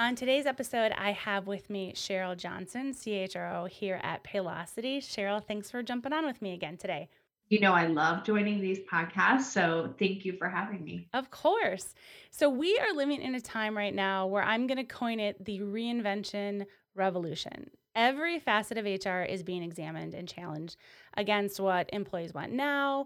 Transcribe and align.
On 0.00 0.14
today's 0.14 0.46
episode, 0.46 0.92
I 0.96 1.12
have 1.12 1.46
with 1.46 1.68
me 1.68 1.92
Cheryl 1.92 2.34
Johnson, 2.34 2.94
CHRO 2.94 3.68
here 3.68 4.00
at 4.02 4.24
Paylocity. 4.24 4.96
Cheryl, 4.96 5.44
thanks 5.44 5.70
for 5.70 5.82
jumping 5.82 6.14
on 6.14 6.24
with 6.24 6.40
me 6.40 6.54
again 6.54 6.78
today. 6.78 7.10
You 7.50 7.60
know, 7.60 7.74
I 7.74 7.86
love 7.86 8.24
joining 8.24 8.62
these 8.62 8.78
podcasts, 8.90 9.52
so 9.52 9.92
thank 9.98 10.24
you 10.24 10.38
for 10.38 10.48
having 10.48 10.82
me. 10.82 11.06
Of 11.12 11.30
course. 11.30 11.92
So, 12.30 12.48
we 12.48 12.78
are 12.78 12.96
living 12.96 13.20
in 13.20 13.34
a 13.34 13.42
time 13.42 13.76
right 13.76 13.94
now 13.94 14.26
where 14.26 14.42
I'm 14.42 14.66
going 14.66 14.78
to 14.78 14.84
coin 14.84 15.20
it 15.20 15.44
the 15.44 15.60
reinvention 15.60 16.64
revolution. 16.94 17.68
Every 17.94 18.38
facet 18.38 18.78
of 18.78 18.86
HR 18.86 19.24
is 19.24 19.42
being 19.42 19.62
examined 19.62 20.14
and 20.14 20.26
challenged 20.26 20.78
against 21.14 21.60
what 21.60 21.90
employees 21.92 22.32
want 22.32 22.52
now 22.52 23.04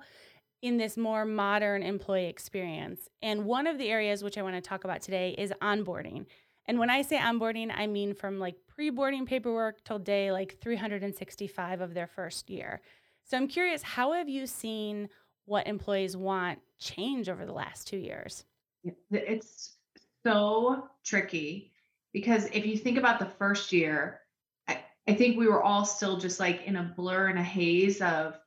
in 0.64 0.78
this 0.78 0.96
more 0.96 1.26
modern 1.26 1.82
employee 1.82 2.24
experience. 2.24 3.08
And 3.20 3.44
one 3.44 3.66
of 3.66 3.76
the 3.76 3.90
areas 3.90 4.24
which 4.24 4.38
I 4.38 4.42
want 4.42 4.54
to 4.54 4.62
talk 4.62 4.84
about 4.84 5.02
today 5.02 5.34
is 5.36 5.52
onboarding. 5.60 6.24
And 6.66 6.78
when 6.78 6.90
I 6.90 7.02
say 7.02 7.18
onboarding, 7.18 7.72
I 7.74 7.86
mean 7.86 8.14
from 8.14 8.38
like 8.38 8.56
pre 8.66 8.90
boarding 8.90 9.26
paperwork 9.26 9.84
till 9.84 9.98
day 9.98 10.32
like 10.32 10.58
365 10.60 11.80
of 11.80 11.94
their 11.94 12.06
first 12.06 12.50
year. 12.50 12.80
So 13.24 13.36
I'm 13.36 13.48
curious, 13.48 13.82
how 13.82 14.12
have 14.12 14.28
you 14.28 14.46
seen 14.46 15.08
what 15.46 15.66
employees 15.66 16.16
want 16.16 16.58
change 16.78 17.28
over 17.28 17.44
the 17.44 17.52
last 17.52 17.86
two 17.86 17.96
years? 17.96 18.44
It's 19.10 19.76
so 20.24 20.88
tricky 21.04 21.72
because 22.12 22.46
if 22.52 22.66
you 22.66 22.76
think 22.76 22.98
about 22.98 23.18
the 23.18 23.26
first 23.26 23.72
year, 23.72 24.20
I, 24.68 24.84
I 25.08 25.14
think 25.14 25.38
we 25.38 25.46
were 25.46 25.62
all 25.62 25.84
still 25.84 26.18
just 26.18 26.40
like 26.40 26.62
in 26.66 26.76
a 26.76 26.94
blur 26.96 27.28
and 27.28 27.38
a 27.38 27.42
haze 27.42 28.00
of 28.00 28.38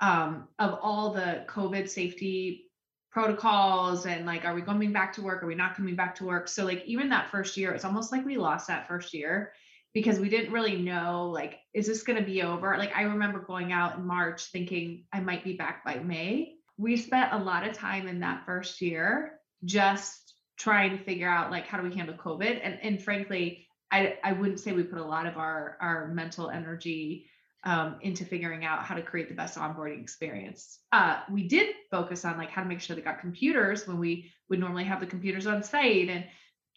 um, 0.00 0.48
of 0.58 0.78
all 0.80 1.12
the 1.12 1.44
COVID 1.46 1.88
safety 1.88 2.69
protocols 3.10 4.06
and 4.06 4.24
like 4.24 4.44
are 4.44 4.54
we 4.54 4.62
coming 4.62 4.92
back 4.92 5.12
to 5.14 5.22
work? 5.22 5.42
Are 5.42 5.46
we 5.46 5.54
not 5.54 5.76
coming 5.76 5.96
back 5.96 6.14
to 6.16 6.24
work? 6.24 6.48
So 6.48 6.64
like 6.64 6.84
even 6.86 7.08
that 7.08 7.30
first 7.30 7.56
year 7.56 7.72
it's 7.72 7.84
almost 7.84 8.12
like 8.12 8.24
we 8.24 8.36
lost 8.36 8.68
that 8.68 8.86
first 8.86 9.12
year 9.12 9.52
because 9.92 10.20
we 10.20 10.28
didn't 10.28 10.52
really 10.52 10.76
know 10.76 11.28
like 11.32 11.58
is 11.74 11.86
this 11.86 12.02
going 12.02 12.18
to 12.18 12.24
be 12.24 12.42
over? 12.42 12.76
Like 12.78 12.94
i 12.96 13.02
remember 13.02 13.40
going 13.40 13.72
out 13.72 13.96
in 13.96 14.06
march 14.06 14.44
thinking 14.46 15.04
i 15.12 15.20
might 15.20 15.44
be 15.44 15.54
back 15.54 15.84
by 15.84 15.96
may. 15.96 16.54
We 16.76 16.96
spent 16.96 17.32
a 17.32 17.38
lot 17.38 17.66
of 17.66 17.74
time 17.74 18.06
in 18.06 18.20
that 18.20 18.46
first 18.46 18.80
year 18.80 19.32
just 19.64 20.34
trying 20.56 20.96
to 20.96 21.04
figure 21.04 21.28
out 21.28 21.50
like 21.50 21.66
how 21.66 21.78
do 21.80 21.88
we 21.88 21.94
handle 21.94 22.14
covid? 22.14 22.60
And 22.62 22.78
and 22.82 23.02
frankly 23.02 23.66
i 23.90 24.18
i 24.22 24.32
wouldn't 24.32 24.60
say 24.60 24.72
we 24.72 24.84
put 24.84 24.98
a 24.98 25.04
lot 25.04 25.26
of 25.26 25.36
our 25.36 25.76
our 25.80 26.08
mental 26.08 26.48
energy 26.48 27.26
um, 27.64 27.96
into 28.00 28.24
figuring 28.24 28.64
out 28.64 28.84
how 28.84 28.94
to 28.94 29.02
create 29.02 29.28
the 29.28 29.34
best 29.34 29.58
onboarding 29.58 30.00
experience. 30.00 30.78
Uh, 30.92 31.20
we 31.30 31.46
did 31.46 31.74
focus 31.90 32.24
on 32.24 32.38
like 32.38 32.50
how 32.50 32.62
to 32.62 32.68
make 32.68 32.80
sure 32.80 32.96
they 32.96 33.02
got 33.02 33.20
computers 33.20 33.86
when 33.86 33.98
we 33.98 34.30
would 34.48 34.58
normally 34.58 34.84
have 34.84 35.00
the 35.00 35.06
computers 35.06 35.46
on 35.46 35.62
site 35.62 36.08
and 36.08 36.24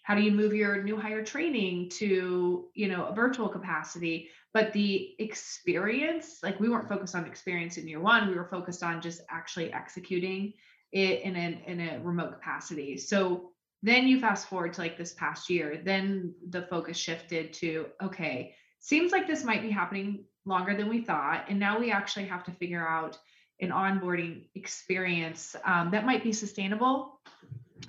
how 0.03 0.13
do 0.13 0.21
you 0.21 0.31
move 0.31 0.53
your 0.53 0.83
new 0.83 0.97
hire 0.97 1.23
training 1.23 1.89
to 1.89 2.67
you 2.73 2.87
know 2.89 3.05
a 3.05 3.15
virtual 3.15 3.47
capacity. 3.47 4.29
But 4.53 4.73
the 4.73 5.15
experience 5.19 6.39
like 6.43 6.59
we 6.59 6.69
weren't 6.69 6.89
focused 6.89 7.15
on 7.15 7.25
experience 7.25 7.77
in 7.77 7.87
year 7.87 8.01
one. 8.01 8.27
We 8.27 8.35
were 8.35 8.49
focused 8.49 8.83
on 8.83 9.01
just 9.01 9.21
actually 9.29 9.71
executing 9.71 10.53
it 10.91 11.21
in 11.21 11.35
a, 11.35 11.63
in 11.65 11.79
a 11.79 11.99
remote 12.03 12.33
capacity. 12.33 12.97
So 12.97 13.51
then 13.81 14.07
you 14.07 14.19
fast 14.19 14.47
forward 14.47 14.73
to 14.73 14.81
like 14.81 14.97
this 14.97 15.13
past 15.13 15.49
year. 15.49 15.81
Then 15.83 16.35
the 16.49 16.63
focus 16.63 16.97
shifted 16.97 17.53
to 17.53 17.87
okay 18.01 18.53
seems 18.79 19.13
like 19.13 19.25
this 19.25 19.45
might 19.45 19.61
be 19.61 19.71
happening 19.71 20.25
longer 20.45 20.75
than 20.75 20.89
we 20.89 21.01
thought. 21.01 21.45
And 21.49 21.59
now 21.59 21.79
we 21.79 21.91
actually 21.91 22.25
have 22.25 22.43
to 22.45 22.51
figure 22.51 22.85
out 22.85 23.17
an 23.61 23.69
onboarding 23.69 24.45
experience 24.55 25.55
um, 25.65 25.91
that 25.91 26.05
might 26.05 26.23
be 26.23 26.33
sustainable. 26.33 27.19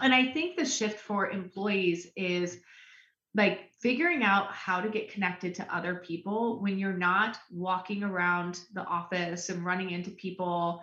And 0.00 0.14
I 0.14 0.32
think 0.32 0.56
the 0.56 0.64
shift 0.64 1.00
for 1.00 1.30
employees 1.30 2.08
is 2.16 2.60
like 3.34 3.70
figuring 3.80 4.22
out 4.22 4.52
how 4.52 4.80
to 4.80 4.88
get 4.88 5.12
connected 5.12 5.54
to 5.56 5.74
other 5.74 5.96
people 5.96 6.60
when 6.60 6.78
you're 6.78 6.96
not 6.96 7.38
walking 7.50 8.02
around 8.02 8.60
the 8.72 8.84
office 8.84 9.48
and 9.48 9.64
running 9.64 9.90
into 9.90 10.10
people 10.10 10.82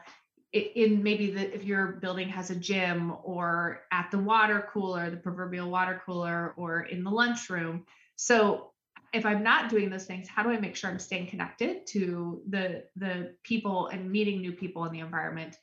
in 0.53 1.01
maybe 1.01 1.31
the 1.31 1.55
if 1.55 1.63
your 1.63 1.93
building 2.01 2.27
has 2.27 2.49
a 2.49 2.55
gym 2.55 3.13
or 3.23 3.83
at 3.93 4.11
the 4.11 4.17
water 4.17 4.67
cooler 4.73 5.09
the 5.09 5.15
proverbial 5.15 5.69
water 5.69 6.01
cooler 6.05 6.53
or 6.57 6.81
in 6.81 7.05
the 7.05 7.09
lunchroom 7.09 7.85
so 8.17 8.71
if 9.13 9.25
I'm 9.25 9.43
not 9.43 9.69
doing 9.69 9.89
those 9.89 10.05
things, 10.05 10.27
how 10.27 10.43
do 10.43 10.49
I 10.49 10.57
make 10.57 10.75
sure 10.75 10.89
I'm 10.89 10.99
staying 10.99 11.27
connected 11.27 11.85
to 11.87 12.41
the 12.47 12.83
the 12.95 13.35
people 13.43 13.87
and 13.87 14.09
meeting 14.09 14.41
new 14.41 14.53
people 14.53 14.85
in 14.85 14.93
the 14.93 14.99
environment? 14.99 15.57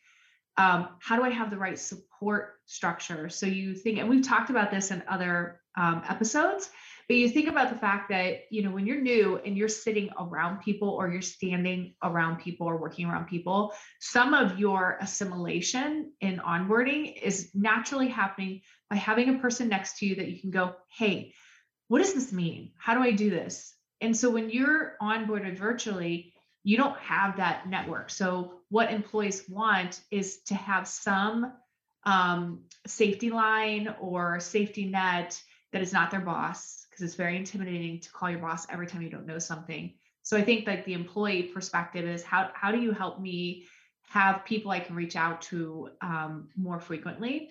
Um, 0.56 0.88
how 1.00 1.16
do 1.16 1.22
I 1.22 1.30
have 1.30 1.50
the 1.50 1.56
right 1.56 1.78
support 1.78 2.56
structure? 2.66 3.28
So 3.28 3.46
you 3.46 3.74
think, 3.74 3.98
and 3.98 4.08
we've 4.08 4.26
talked 4.26 4.50
about 4.50 4.70
this 4.70 4.90
in 4.90 5.04
other 5.08 5.60
um, 5.76 6.02
episodes, 6.08 6.68
but 7.06 7.16
you 7.16 7.28
think 7.28 7.48
about 7.48 7.70
the 7.70 7.78
fact 7.78 8.10
that 8.10 8.40
you 8.50 8.62
know 8.62 8.70
when 8.70 8.86
you're 8.86 9.00
new 9.00 9.38
and 9.38 9.56
you're 9.56 9.68
sitting 9.68 10.10
around 10.20 10.60
people 10.60 10.90
or 10.90 11.08
you're 11.08 11.22
standing 11.22 11.94
around 12.02 12.40
people 12.40 12.66
or 12.66 12.76
working 12.76 13.06
around 13.06 13.28
people, 13.28 13.72
some 14.00 14.34
of 14.34 14.58
your 14.58 14.98
assimilation 15.00 16.12
and 16.20 16.40
onboarding 16.40 17.16
is 17.22 17.50
naturally 17.54 18.08
happening 18.08 18.60
by 18.90 18.96
having 18.96 19.34
a 19.34 19.38
person 19.38 19.68
next 19.68 19.98
to 19.98 20.06
you 20.06 20.16
that 20.16 20.28
you 20.28 20.38
can 20.38 20.50
go, 20.50 20.74
hey 20.90 21.32
what 21.88 21.98
does 21.98 22.14
this 22.14 22.32
mean? 22.32 22.70
How 22.78 22.94
do 22.94 23.00
I 23.00 23.10
do 23.12 23.30
this? 23.30 23.74
And 24.00 24.16
so 24.16 24.30
when 24.30 24.50
you're 24.50 24.94
onboarded 25.02 25.58
virtually, 25.58 26.32
you 26.62 26.76
don't 26.76 26.98
have 26.98 27.36
that 27.38 27.68
network. 27.68 28.10
So 28.10 28.54
what 28.68 28.92
employees 28.92 29.44
want 29.48 30.00
is 30.10 30.42
to 30.44 30.54
have 30.54 30.86
some 30.86 31.52
um, 32.04 32.64
safety 32.86 33.30
line 33.30 33.94
or 34.00 34.38
safety 34.40 34.86
net 34.86 35.40
that 35.72 35.82
is 35.82 35.92
not 35.92 36.10
their 36.10 36.20
boss, 36.20 36.86
because 36.88 37.04
it's 37.04 37.14
very 37.14 37.36
intimidating 37.36 38.00
to 38.00 38.10
call 38.10 38.30
your 38.30 38.38
boss 38.38 38.66
every 38.70 38.86
time 38.86 39.02
you 39.02 39.10
don't 39.10 39.26
know 39.26 39.38
something. 39.38 39.94
So 40.22 40.36
I 40.36 40.42
think 40.42 40.66
like 40.66 40.84
the 40.84 40.94
employee 40.94 41.44
perspective 41.44 42.06
is 42.06 42.22
how 42.22 42.50
how 42.54 42.70
do 42.70 42.80
you 42.80 42.92
help 42.92 43.20
me 43.20 43.64
have 44.10 44.44
people 44.44 44.70
I 44.70 44.80
can 44.80 44.94
reach 44.94 45.16
out 45.16 45.42
to 45.42 45.90
um, 46.00 46.48
more 46.56 46.80
frequently? 46.80 47.50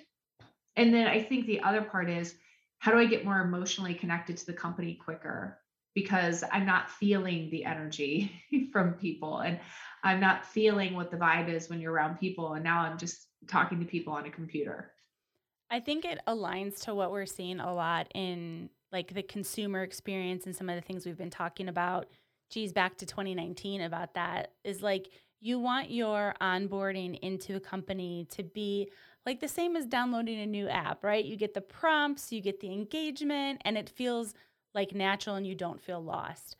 And 0.75 0.93
then 0.93 1.07
I 1.07 1.21
think 1.21 1.45
the 1.45 1.61
other 1.61 1.81
part 1.81 2.09
is 2.09 2.35
how 2.79 2.91
do 2.91 2.97
I 2.97 3.05
get 3.05 3.25
more 3.25 3.41
emotionally 3.41 3.93
connected 3.93 4.37
to 4.37 4.45
the 4.45 4.53
company 4.53 4.95
quicker? 4.95 5.59
Because 5.95 6.43
I'm 6.51 6.65
not 6.65 6.91
feeling 6.91 7.49
the 7.49 7.65
energy 7.65 8.31
from 8.71 8.93
people 8.93 9.39
and 9.39 9.59
I'm 10.03 10.19
not 10.19 10.45
feeling 10.45 10.93
what 10.93 11.09
the 11.09 11.17
vibe 11.17 11.49
is 11.49 11.69
when 11.69 11.81
you're 11.81 11.91
around 11.91 12.19
people. 12.19 12.53
And 12.53 12.63
now 12.63 12.79
I'm 12.79 12.97
just 12.97 13.27
talking 13.47 13.79
to 13.79 13.85
people 13.85 14.13
on 14.13 14.25
a 14.25 14.29
computer. 14.29 14.91
I 15.69 15.79
think 15.79 16.05
it 16.05 16.19
aligns 16.27 16.81
to 16.83 16.95
what 16.95 17.11
we're 17.11 17.25
seeing 17.25 17.59
a 17.59 17.73
lot 17.73 18.07
in 18.13 18.69
like 18.91 19.13
the 19.13 19.23
consumer 19.23 19.83
experience 19.83 20.45
and 20.45 20.55
some 20.55 20.69
of 20.69 20.75
the 20.75 20.81
things 20.81 21.05
we've 21.05 21.17
been 21.17 21.29
talking 21.29 21.67
about. 21.67 22.07
Geez, 22.49 22.71
back 22.71 22.97
to 22.99 23.05
2019 23.05 23.81
about 23.81 24.13
that 24.13 24.53
is 24.63 24.81
like 24.81 25.09
you 25.41 25.59
want 25.59 25.91
your 25.91 26.33
onboarding 26.41 27.19
into 27.19 27.55
a 27.55 27.59
company 27.59 28.27
to 28.31 28.43
be 28.43 28.89
like 29.27 29.41
the 29.41 29.47
same 29.47 29.75
as 29.75 29.85
downloading 29.85 30.39
a 30.39 30.45
new 30.45 30.69
app, 30.69 31.03
right? 31.03 31.23
You 31.23 31.35
get 31.35 31.53
the 31.53 31.59
prompts, 31.59 32.31
you 32.31 32.39
get 32.39 32.61
the 32.61 32.71
engagement, 32.71 33.61
and 33.65 33.77
it 33.77 33.89
feels 33.89 34.33
like 34.73 34.95
natural 34.95 35.35
and 35.35 35.45
you 35.45 35.53
don't 35.53 35.81
feel 35.81 36.01
lost. 36.01 36.55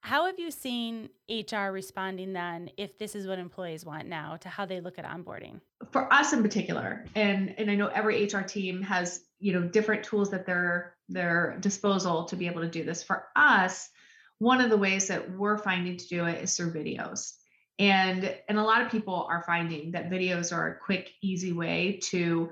How 0.00 0.24
have 0.24 0.38
you 0.38 0.50
seen 0.50 1.10
HR 1.28 1.70
responding 1.70 2.32
then 2.32 2.70
if 2.78 2.96
this 2.96 3.14
is 3.14 3.26
what 3.26 3.38
employees 3.38 3.84
want 3.84 4.08
now 4.08 4.36
to 4.38 4.48
how 4.48 4.64
they 4.64 4.80
look 4.80 4.98
at 4.98 5.04
onboarding? 5.04 5.60
For 5.92 6.10
us 6.10 6.32
in 6.32 6.42
particular, 6.42 7.04
and 7.14 7.54
and 7.58 7.70
I 7.70 7.74
know 7.74 7.88
every 7.88 8.24
HR 8.24 8.40
team 8.40 8.80
has, 8.82 9.22
you 9.38 9.52
know, 9.52 9.62
different 9.62 10.04
tools 10.04 10.32
at 10.32 10.46
their 10.46 10.94
their 11.10 11.58
disposal 11.60 12.24
to 12.24 12.36
be 12.36 12.46
able 12.46 12.62
to 12.62 12.68
do 12.68 12.82
this. 12.82 13.02
For 13.02 13.26
us, 13.36 13.90
one 14.38 14.62
of 14.62 14.70
the 14.70 14.78
ways 14.78 15.08
that 15.08 15.30
we're 15.30 15.58
finding 15.58 15.98
to 15.98 16.08
do 16.08 16.24
it 16.24 16.42
is 16.42 16.56
through 16.56 16.72
videos 16.72 17.34
and 17.78 18.34
and 18.48 18.58
a 18.58 18.62
lot 18.62 18.82
of 18.82 18.90
people 18.90 19.26
are 19.28 19.42
finding 19.42 19.92
that 19.92 20.10
videos 20.10 20.56
are 20.56 20.68
a 20.68 20.78
quick 20.78 21.10
easy 21.22 21.52
way 21.52 21.98
to 22.02 22.50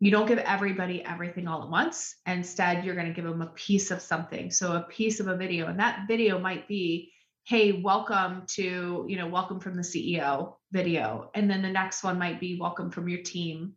you 0.00 0.10
don't 0.10 0.26
give 0.26 0.38
everybody 0.38 1.04
everything 1.04 1.46
all 1.46 1.62
at 1.62 1.68
once. 1.68 2.16
Instead 2.26 2.84
you're 2.84 2.94
going 2.94 3.06
to 3.06 3.12
give 3.12 3.24
them 3.24 3.42
a 3.42 3.48
piece 3.48 3.90
of 3.90 4.00
something. 4.00 4.50
So 4.50 4.72
a 4.72 4.82
piece 4.82 5.20
of 5.20 5.28
a 5.28 5.36
video 5.36 5.66
and 5.66 5.78
that 5.78 6.06
video 6.08 6.38
might 6.38 6.66
be 6.68 7.12
hey 7.44 7.72
welcome 7.72 8.44
to 8.46 9.06
you 9.08 9.16
know 9.16 9.26
welcome 9.26 9.60
from 9.60 9.76
the 9.76 9.82
ceo 9.82 10.56
video. 10.72 11.30
And 11.34 11.50
then 11.50 11.62
the 11.62 11.70
next 11.70 12.02
one 12.02 12.18
might 12.18 12.40
be 12.40 12.58
welcome 12.60 12.90
from 12.90 13.08
your 13.08 13.22
team. 13.22 13.74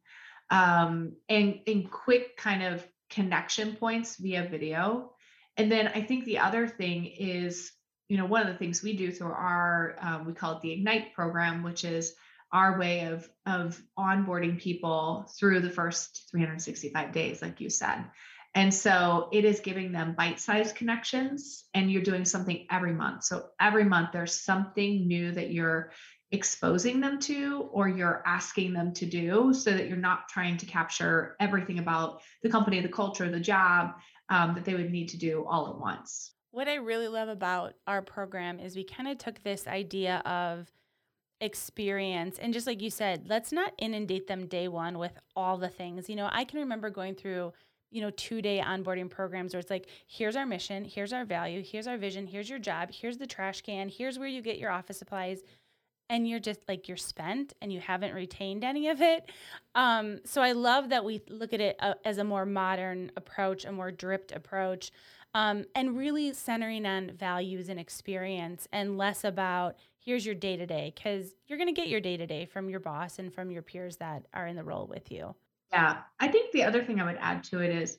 Um, 0.50 1.14
and 1.30 1.60
in 1.66 1.88
quick 1.88 2.36
kind 2.38 2.62
of 2.62 2.86
connection 3.10 3.76
points 3.76 4.18
via 4.18 4.48
video. 4.50 5.14
And 5.56 5.72
then 5.72 5.88
i 5.90 6.02
think 6.02 6.26
the 6.26 6.40
other 6.40 6.68
thing 6.68 7.06
is 7.06 7.72
you 8.14 8.20
know, 8.20 8.28
one 8.28 8.44
of 8.44 8.48
the 8.48 8.60
things 8.60 8.84
we 8.84 8.96
do 8.96 9.12
through 9.12 9.32
our, 9.32 9.96
um, 10.00 10.26
we 10.28 10.34
call 10.34 10.52
it 10.56 10.62
the 10.62 10.72
Ignite 10.72 11.16
program, 11.16 11.64
which 11.64 11.84
is 11.84 12.14
our 12.52 12.78
way 12.78 13.08
of 13.08 13.28
of 13.48 13.82
onboarding 13.98 14.62
people 14.62 15.28
through 15.36 15.62
the 15.62 15.70
first 15.72 16.28
365 16.30 17.12
days, 17.12 17.42
like 17.42 17.60
you 17.60 17.72
said. 17.72 18.06
And 18.54 18.72
so 18.72 19.30
it 19.32 19.46
is 19.46 19.62
giving 19.62 19.92
them 19.92 20.14
bite-sized 20.14 20.76
connections, 20.76 21.64
and 21.74 21.92
you're 21.92 22.04
doing 22.04 22.24
something 22.24 22.68
every 22.70 22.94
month. 22.94 23.24
So 23.24 23.48
every 23.60 23.84
month 23.84 24.10
there's 24.14 24.40
something 24.40 25.08
new 25.08 25.32
that 25.32 25.50
you're 25.50 25.92
exposing 26.32 27.02
them 27.02 27.18
to 27.22 27.68
or 27.72 27.88
you're 27.88 28.22
asking 28.28 28.74
them 28.74 28.94
to 28.94 29.08
do 29.08 29.56
so 29.56 29.72
that 29.72 29.88
you're 29.88 29.98
not 29.98 30.30
trying 30.30 30.58
to 30.58 30.68
capture 30.68 31.36
everything 31.40 31.80
about 31.80 32.22
the 32.44 32.50
company, 32.50 32.80
the 32.80 32.90
culture, 32.90 33.28
the 33.28 33.40
job 33.40 33.96
um, 34.30 34.54
that 34.54 34.66
they 34.66 34.76
would 34.76 34.92
need 34.92 35.10
to 35.10 35.18
do 35.18 35.44
all 35.50 35.72
at 35.72 35.80
once. 35.80 36.33
What 36.54 36.68
I 36.68 36.76
really 36.76 37.08
love 37.08 37.30
about 37.30 37.74
our 37.88 38.04
program 38.04 38.60
is 38.60 38.76
we 38.76 38.84
kind 38.84 39.10
of 39.10 39.18
took 39.18 39.42
this 39.42 39.66
idea 39.66 40.18
of 40.24 40.72
experience 41.42 42.38
and 42.38 42.54
just 42.54 42.68
like 42.68 42.80
you 42.80 42.92
said, 42.92 43.26
let's 43.28 43.52
not 43.52 43.74
inundate 43.80 44.28
them 44.28 44.46
day 44.46 44.68
one 44.68 45.00
with 45.00 45.14
all 45.36 45.58
the 45.58 45.68
things. 45.68 46.08
You 46.10 46.16
know, 46.16 46.30
I 46.32 46.44
can 46.44 46.60
remember 46.60 46.92
going 46.92 47.16
through 47.16 47.54
you 47.90 48.02
know, 48.02 48.12
two 48.12 48.40
day 48.40 48.62
onboarding 48.64 49.10
programs 49.10 49.54
where 49.54 49.60
it's 49.60 49.72
like, 49.72 49.88
here's 50.06 50.36
our 50.36 50.46
mission, 50.46 50.86
here's 50.86 51.12
our 51.12 51.26
value, 51.26 51.64
here's 51.64 51.88
our 51.88 51.98
vision, 51.98 52.28
here's 52.28 52.50
your 52.50 52.60
job, 52.60 52.90
here's 52.92 53.18
the 53.18 53.28
trash 53.28 53.62
can, 53.62 53.90
here's 53.90 54.20
where 54.20 54.28
you 54.28 54.42
get 54.42 54.60
your 54.60 54.72
office 54.72 54.98
supplies 54.98 55.42
and 56.10 56.28
you're 56.28 56.40
just 56.40 56.60
like 56.68 56.88
you're 56.88 56.98
spent 56.98 57.54
and 57.62 57.74
you 57.74 57.80
haven't 57.80 58.14
retained 58.14 58.64
any 58.64 58.90
of 58.90 59.02
it. 59.02 59.32
Um, 59.74 60.20
so 60.24 60.42
I 60.42 60.52
love 60.52 60.90
that 60.90 61.04
we 61.04 61.22
look 61.30 61.54
at 61.54 61.62
it 61.62 61.78
uh, 61.80 61.96
as 62.06 62.20
a 62.20 62.24
more 62.24 62.46
modern 62.46 63.12
approach, 63.16 63.66
a 63.66 63.72
more 63.72 63.92
dripped 63.92 64.32
approach, 64.32 64.92
um, 65.34 65.66
and 65.76 65.98
really 65.98 66.34
centering 66.34 66.86
on 66.86 67.12
values 67.12 67.70
and 67.70 67.80
experience 67.80 68.68
and 68.72 68.98
less 68.98 69.24
about 69.24 69.76
here's 70.00 70.26
your 70.26 70.36
day 70.36 70.58
to 70.58 70.66
day 70.66 70.94
because 70.96 71.34
you're 71.48 71.58
going 71.58 71.74
to 71.74 71.82
get 71.82 71.88
your 71.88 72.02
day 72.02 72.18
to 72.18 72.28
day 72.28 72.46
from 72.46 72.70
your 72.70 72.80
boss 72.80 73.20
and 73.20 73.34
from 73.34 73.50
your 73.50 73.62
peers 73.62 73.98
that 73.98 74.24
are 74.34 74.48
in 74.48 74.56
the 74.56 74.64
role 74.64 74.88
with 74.88 75.12
you. 75.12 75.34
Yeah, 75.72 76.02
I 76.20 76.28
think 76.28 76.52
the 76.52 76.64
other 76.64 76.84
thing 76.84 77.00
I 77.00 77.06
would 77.06 77.18
add 77.20 77.44
to 77.46 77.60
it 77.60 77.72
is, 77.76 77.98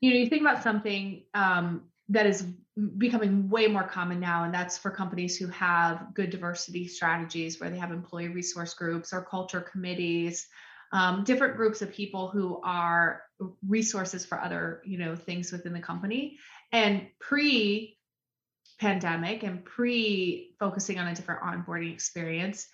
you 0.00 0.10
know, 0.10 0.16
you 0.16 0.28
think 0.28 0.42
about 0.42 0.62
something 0.62 1.24
um, 1.34 1.82
that 2.08 2.26
is 2.26 2.46
becoming 2.98 3.48
way 3.48 3.66
more 3.66 3.82
common 3.82 4.20
now 4.20 4.44
and 4.44 4.52
that's 4.52 4.76
for 4.76 4.90
companies 4.90 5.36
who 5.36 5.46
have 5.48 6.08
good 6.14 6.30
diversity 6.30 6.86
strategies 6.86 7.58
where 7.58 7.70
they 7.70 7.78
have 7.78 7.90
employee 7.90 8.28
resource 8.28 8.74
groups 8.74 9.12
or 9.12 9.22
culture 9.22 9.62
committees 9.62 10.46
um, 10.92 11.24
different 11.24 11.56
groups 11.56 11.82
of 11.82 11.92
people 11.92 12.28
who 12.28 12.60
are 12.62 13.22
resources 13.66 14.24
for 14.24 14.40
other 14.40 14.82
you 14.84 14.98
know 14.98 15.16
things 15.16 15.52
within 15.52 15.72
the 15.72 15.80
company. 15.80 16.38
And 16.72 17.06
pre 17.18 17.98
pandemic 18.78 19.42
and 19.42 19.64
pre 19.64 20.54
focusing 20.58 20.98
on 20.98 21.06
a 21.08 21.14
different 21.14 21.42
onboarding 21.42 21.92
experience 21.92 22.68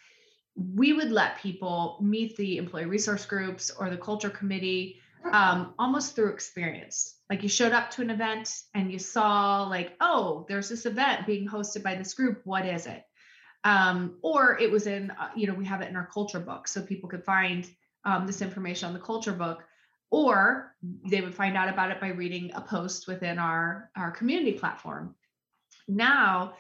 we 0.57 0.93
would 0.93 1.11
let 1.11 1.39
people 1.39 1.99
meet 2.01 2.37
the 2.37 2.59
employee 2.59 2.85
resource 2.85 3.25
groups 3.25 3.71
or 3.71 3.89
the 3.89 3.97
culture 3.97 4.31
committee 4.31 5.01
um, 5.33 5.75
almost 5.79 6.15
through 6.15 6.31
experience. 6.31 7.17
Like 7.31 7.43
you 7.43 7.49
showed 7.49 7.73
up 7.73 7.91
to 7.93 8.03
an 8.03 8.11
event 8.11 8.53
and 8.75 8.93
you 8.93 8.99
saw 8.99 9.65
like 9.65 9.95
oh 10.01 10.45
there's 10.49 10.69
this 10.69 10.85
event 10.85 11.27
being 11.27 11.49
hosted 11.49 11.83
by 11.83 11.95
this 11.95 12.15
group 12.15 12.41
what 12.45 12.67
is 12.67 12.87
it? 12.87 13.03
Um, 13.65 14.19
or 14.23 14.59
it 14.59 14.71
was 14.71 14.87
in 14.87 15.11
uh, 15.13 15.31
you 15.37 15.47
know 15.47 15.55
we 15.55 15.65
have 15.65 15.81
it 15.81 15.89
in 15.89 15.97
our 15.97 16.09
culture 16.13 16.41
book 16.41 16.69
so 16.69 16.83
people 16.83 17.09
could 17.09 17.25
find 17.25 17.69
um, 18.05 18.27
this 18.27 18.43
information 18.43 18.89
on 18.89 18.95
the 18.95 19.01
culture 19.01 19.33
book 19.33 19.65
or 20.13 20.77
they 21.05 21.21
would 21.23 21.35
find 21.35 21.57
out 21.57 21.69
about 21.69 21.91
it 21.91 22.01
by 22.01 22.09
reading 22.09 22.53
a 22.55 22.61
post 22.61 23.09
within 23.09 23.39
our 23.39 23.91
our 23.97 24.13
community 24.13 24.53
platform 24.53 25.15
now 25.89 26.55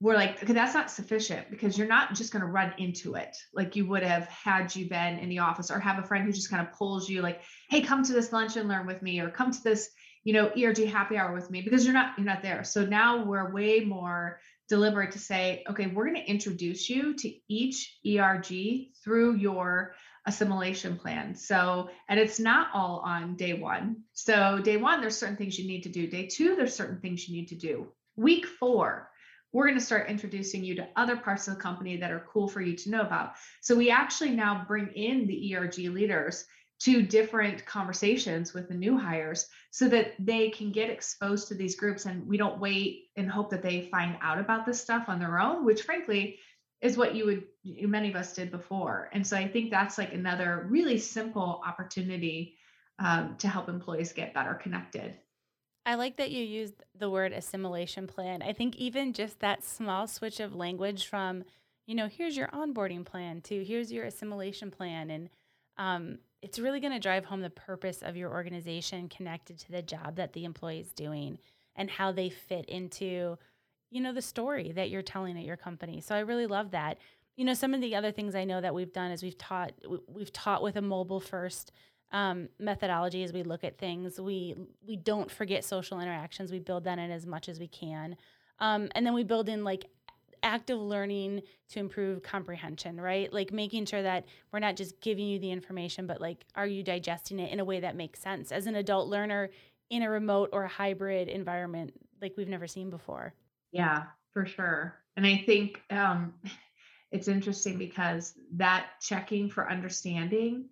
we're 0.00 0.14
like, 0.14 0.42
okay, 0.42 0.52
that's 0.52 0.74
not 0.74 0.90
sufficient 0.90 1.50
because 1.50 1.78
you're 1.78 1.88
not 1.88 2.14
just 2.14 2.30
going 2.30 2.42
to 2.42 2.46
run 2.46 2.74
into 2.76 3.14
it 3.14 3.34
like 3.54 3.76
you 3.76 3.86
would 3.86 4.02
have 4.02 4.28
had 4.28 4.74
you 4.76 4.88
been 4.88 5.18
in 5.18 5.30
the 5.30 5.38
office 5.38 5.70
or 5.70 5.78
have 5.78 5.98
a 5.98 6.06
friend 6.06 6.24
who 6.24 6.32
just 6.32 6.50
kind 6.50 6.66
of 6.66 6.72
pulls 6.74 7.08
you 7.08 7.22
like, 7.22 7.40
hey, 7.70 7.80
come 7.80 8.02
to 8.02 8.12
this 8.12 8.32
lunch 8.32 8.56
and 8.56 8.68
learn 8.68 8.86
with 8.86 9.00
me 9.00 9.20
or 9.20 9.30
come 9.30 9.50
to 9.50 9.62
this, 9.62 9.88
you 10.24 10.34
know, 10.34 10.50
ERG 10.56 10.84
happy 10.86 11.16
hour 11.16 11.32
with 11.32 11.50
me 11.50 11.62
because 11.62 11.84
you're 11.84 11.94
not 11.94 12.12
you're 12.18 12.26
not 12.26 12.42
there. 12.42 12.62
So 12.62 12.84
now 12.84 13.24
we're 13.24 13.52
way 13.52 13.80
more 13.80 14.38
deliberate 14.68 15.12
to 15.12 15.18
say, 15.18 15.64
okay, 15.70 15.86
we're 15.86 16.10
going 16.10 16.16
to 16.16 16.30
introduce 16.30 16.90
you 16.90 17.14
to 17.14 17.32
each 17.48 17.98
ERG 18.06 18.88
through 19.02 19.36
your 19.36 19.94
assimilation 20.26 20.98
plan. 20.98 21.34
So, 21.34 21.88
and 22.08 22.18
it's 22.18 22.38
not 22.38 22.68
all 22.74 23.02
on 23.04 23.36
day 23.36 23.54
one. 23.54 24.02
So, 24.12 24.60
day 24.62 24.76
one, 24.76 25.00
there's 25.00 25.16
certain 25.16 25.36
things 25.36 25.58
you 25.58 25.66
need 25.66 25.82
to 25.82 25.88
do. 25.88 26.06
Day 26.06 26.26
two, 26.26 26.56
there's 26.56 26.74
certain 26.74 27.00
things 27.00 27.28
you 27.28 27.36
need 27.36 27.48
to 27.48 27.54
do. 27.54 27.88
Week 28.16 28.46
four, 28.46 29.08
we're 29.52 29.66
going 29.66 29.78
to 29.78 29.84
start 29.84 30.10
introducing 30.10 30.64
you 30.64 30.74
to 30.76 30.88
other 30.96 31.16
parts 31.16 31.48
of 31.48 31.54
the 31.54 31.60
company 31.60 31.96
that 31.96 32.10
are 32.10 32.26
cool 32.32 32.48
for 32.48 32.60
you 32.60 32.76
to 32.76 32.90
know 32.90 33.00
about. 33.00 33.34
So 33.62 33.74
we 33.74 33.90
actually 33.90 34.30
now 34.30 34.64
bring 34.66 34.88
in 34.88 35.26
the 35.26 35.54
ERG 35.54 35.78
leaders 35.78 36.44
to 36.78 37.02
different 37.02 37.64
conversations 37.64 38.52
with 38.52 38.68
the 38.68 38.74
new 38.74 38.98
hires 38.98 39.48
so 39.70 39.88
that 39.88 40.12
they 40.18 40.50
can 40.50 40.72
get 40.72 40.90
exposed 40.90 41.48
to 41.48 41.54
these 41.54 41.76
groups 41.76 42.04
and 42.04 42.26
we 42.26 42.36
don't 42.36 42.60
wait 42.60 43.04
and 43.16 43.30
hope 43.30 43.50
that 43.50 43.62
they 43.62 43.88
find 43.90 44.16
out 44.20 44.38
about 44.38 44.66
this 44.66 44.80
stuff 44.80 45.08
on 45.08 45.18
their 45.18 45.38
own 45.38 45.64
which 45.64 45.82
frankly 45.82 46.38
is 46.82 46.96
what 46.96 47.14
you 47.14 47.24
would 47.24 47.44
many 47.82 48.08
of 48.08 48.16
us 48.16 48.34
did 48.34 48.50
before 48.50 49.08
and 49.12 49.26
so 49.26 49.36
i 49.36 49.46
think 49.46 49.70
that's 49.70 49.98
like 49.98 50.12
another 50.12 50.66
really 50.70 50.98
simple 50.98 51.60
opportunity 51.66 52.56
um, 52.98 53.36
to 53.36 53.48
help 53.48 53.68
employees 53.68 54.12
get 54.12 54.32
better 54.32 54.54
connected 54.54 55.16
I 55.86 55.94
like 55.94 56.16
that 56.16 56.32
you 56.32 56.42
used 56.42 56.82
the 56.98 57.08
word 57.08 57.32
assimilation 57.32 58.08
plan. 58.08 58.42
I 58.42 58.52
think 58.52 58.74
even 58.74 59.12
just 59.12 59.38
that 59.38 59.62
small 59.62 60.08
switch 60.08 60.40
of 60.40 60.52
language 60.52 61.06
from, 61.06 61.44
you 61.86 61.94
know, 61.94 62.08
here's 62.08 62.36
your 62.36 62.48
onboarding 62.48 63.04
plan 63.04 63.40
to 63.42 63.64
here's 63.64 63.92
your 63.92 64.04
assimilation 64.04 64.72
plan. 64.72 65.10
And 65.10 65.30
um, 65.78 66.18
it's 66.42 66.58
really 66.58 66.80
going 66.80 66.92
to 66.92 66.98
drive 66.98 67.24
home 67.24 67.40
the 67.40 67.50
purpose 67.50 68.02
of 68.02 68.16
your 68.16 68.32
organization 68.32 69.08
connected 69.08 69.58
to 69.60 69.70
the 69.70 69.80
job 69.80 70.16
that 70.16 70.32
the 70.32 70.44
employee 70.44 70.80
is 70.80 70.90
doing 70.90 71.38
and 71.76 71.88
how 71.88 72.10
they 72.10 72.30
fit 72.30 72.64
into, 72.66 73.38
you 73.92 74.00
know, 74.00 74.12
the 74.12 74.22
story 74.22 74.72
that 74.72 74.90
you're 74.90 75.02
telling 75.02 75.38
at 75.38 75.44
your 75.44 75.56
company. 75.56 76.00
So 76.00 76.16
I 76.16 76.20
really 76.20 76.48
love 76.48 76.72
that. 76.72 76.98
You 77.36 77.44
know, 77.44 77.54
some 77.54 77.74
of 77.74 77.80
the 77.80 77.94
other 77.94 78.12
things 78.12 78.34
I 78.34 78.44
know 78.44 78.60
that 78.60 78.74
we've 78.74 78.92
done 78.92 79.10
is 79.10 79.22
we've 79.22 79.38
taught 79.38 79.72
we've 80.08 80.32
taught 80.32 80.62
with 80.62 80.76
a 80.76 80.82
mobile 80.82 81.20
first 81.20 81.72
um, 82.12 82.48
methodology 82.58 83.22
as 83.22 83.32
we 83.32 83.42
look 83.42 83.64
at 83.64 83.78
things. 83.78 84.20
We 84.20 84.54
we 84.86 84.96
don't 84.96 85.30
forget 85.30 85.64
social 85.64 86.00
interactions. 86.00 86.50
We 86.50 86.58
build 86.58 86.84
that 86.84 86.98
in 86.98 87.10
as 87.10 87.26
much 87.26 87.48
as 87.48 87.60
we 87.60 87.68
can, 87.68 88.16
um, 88.58 88.88
and 88.94 89.04
then 89.06 89.14
we 89.14 89.22
build 89.22 89.48
in 89.48 89.64
like 89.64 89.84
active 90.42 90.78
learning 90.78 91.42
to 91.70 91.78
improve 91.78 92.22
comprehension. 92.22 93.00
Right, 93.00 93.30
like 93.32 93.52
making 93.52 93.86
sure 93.86 94.02
that 94.02 94.24
we're 94.52 94.60
not 94.60 94.76
just 94.76 95.00
giving 95.00 95.26
you 95.26 95.38
the 95.38 95.50
information, 95.50 96.06
but 96.06 96.20
like 96.20 96.46
are 96.54 96.66
you 96.66 96.82
digesting 96.82 97.38
it 97.38 97.52
in 97.52 97.60
a 97.60 97.64
way 97.64 97.80
that 97.80 97.96
makes 97.96 98.20
sense 98.20 98.50
as 98.50 98.66
an 98.66 98.76
adult 98.76 99.08
learner 99.08 99.50
in 99.90 100.02
a 100.02 100.10
remote 100.10 100.50
or 100.52 100.66
hybrid 100.66 101.28
environment 101.28 101.92
like 102.20 102.34
we've 102.36 102.48
never 102.48 102.66
seen 102.66 102.90
before. 102.90 103.34
Yeah, 103.72 104.04
for 104.32 104.46
sure. 104.46 104.94
And 105.16 105.26
I 105.26 105.42
think 105.46 105.82
um, 105.90 106.34
it's 107.12 107.28
interesting 107.28 107.78
because 107.78 108.34
that 108.54 108.86
checking 109.00 109.48
for 109.48 109.70
understanding 109.70 110.68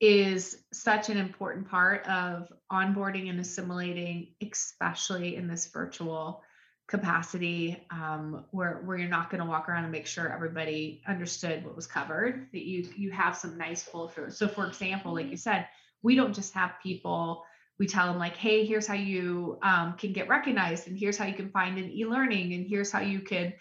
is 0.00 0.64
such 0.72 1.10
an 1.10 1.16
important 1.16 1.68
part 1.68 2.04
of 2.08 2.52
onboarding 2.70 3.30
and 3.30 3.38
assimilating, 3.38 4.34
especially 4.42 5.36
in 5.36 5.46
this 5.46 5.66
virtual 5.68 6.42
capacity 6.88 7.86
um, 7.90 8.44
where, 8.50 8.82
where 8.84 8.98
you're 8.98 9.08
not 9.08 9.30
going 9.30 9.40
to 9.40 9.48
walk 9.48 9.68
around 9.68 9.84
and 9.84 9.92
make 9.92 10.06
sure 10.06 10.32
everybody 10.32 11.02
understood 11.06 11.64
what 11.64 11.76
was 11.76 11.86
covered, 11.86 12.48
that 12.52 12.62
you, 12.62 12.88
you 12.96 13.10
have 13.12 13.36
some 13.36 13.56
nice 13.56 13.84
pull 13.84 14.08
through. 14.08 14.30
So 14.30 14.48
for 14.48 14.66
example, 14.66 15.14
like 15.14 15.30
you 15.30 15.36
said, 15.36 15.68
we 16.02 16.16
don't 16.16 16.34
just 16.34 16.52
have 16.54 16.72
people, 16.82 17.44
we 17.78 17.86
tell 17.86 18.08
them 18.08 18.18
like, 18.18 18.36
hey, 18.36 18.66
here's 18.66 18.86
how 18.86 18.94
you 18.94 19.58
um, 19.62 19.94
can 19.94 20.12
get 20.12 20.28
recognized 20.28 20.88
and 20.88 20.98
here's 20.98 21.16
how 21.16 21.26
you 21.26 21.34
can 21.34 21.50
find 21.50 21.78
an 21.78 21.90
e-learning 21.90 22.52
and 22.54 22.66
here's 22.66 22.90
how 22.90 23.00
you 23.00 23.20
could 23.20 23.54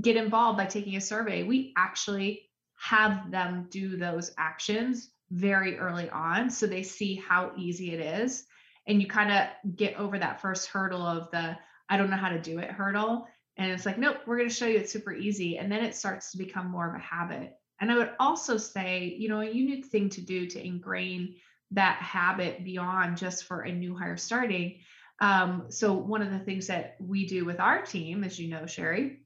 get 0.00 0.16
involved 0.16 0.58
by 0.58 0.66
taking 0.66 0.96
a 0.96 1.00
survey. 1.00 1.42
We 1.42 1.72
actually 1.76 2.46
have 2.78 3.30
them 3.30 3.66
do 3.70 3.96
those 3.96 4.32
actions 4.38 5.10
very 5.30 5.78
early 5.78 6.08
on 6.10 6.50
so 6.50 6.66
they 6.66 6.82
see 6.82 7.16
how 7.16 7.50
easy 7.56 7.92
it 7.92 8.00
is 8.00 8.44
and 8.86 9.00
you 9.00 9.08
kind 9.08 9.32
of 9.32 9.76
get 9.76 9.96
over 9.96 10.18
that 10.18 10.40
first 10.40 10.68
hurdle 10.68 11.02
of 11.02 11.28
the 11.32 11.56
i 11.88 11.96
don't 11.96 12.10
know 12.10 12.16
how 12.16 12.28
to 12.28 12.40
do 12.40 12.58
it 12.58 12.70
hurdle 12.70 13.26
and 13.56 13.72
it's 13.72 13.84
like 13.84 13.98
nope 13.98 14.18
we're 14.26 14.36
going 14.36 14.48
to 14.48 14.54
show 14.54 14.66
you 14.66 14.78
it's 14.78 14.92
super 14.92 15.12
easy 15.12 15.58
and 15.58 15.72
then 15.72 15.82
it 15.82 15.96
starts 15.96 16.30
to 16.30 16.38
become 16.38 16.70
more 16.70 16.88
of 16.88 16.94
a 16.94 17.02
habit 17.02 17.54
and 17.80 17.90
i 17.90 17.96
would 17.96 18.12
also 18.20 18.56
say 18.56 19.16
you 19.18 19.28
know 19.28 19.40
a 19.40 19.50
unique 19.50 19.86
thing 19.86 20.08
to 20.08 20.20
do 20.20 20.46
to 20.46 20.64
ingrain 20.64 21.34
that 21.72 21.96
habit 21.96 22.62
beyond 22.64 23.16
just 23.16 23.44
for 23.44 23.62
a 23.62 23.72
new 23.72 23.96
hire 23.96 24.16
starting 24.16 24.78
um, 25.18 25.64
so 25.70 25.94
one 25.94 26.20
of 26.20 26.30
the 26.30 26.38
things 26.38 26.66
that 26.66 26.96
we 27.00 27.26
do 27.26 27.46
with 27.46 27.58
our 27.58 27.82
team 27.82 28.22
as 28.22 28.38
you 28.38 28.48
know 28.48 28.66
sherry 28.66 29.25